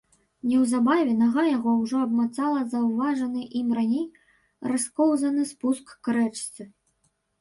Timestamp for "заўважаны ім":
2.73-3.67